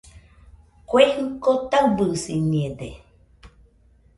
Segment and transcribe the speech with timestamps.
[0.89, 2.89] Kue jɨko taɨbɨsiñede